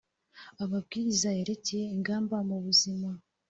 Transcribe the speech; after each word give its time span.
amabwiriza 0.63 1.27
yerekeye 1.37 1.85
ingamba 1.95 2.37
mu 2.47 2.57
buzima 2.65 3.09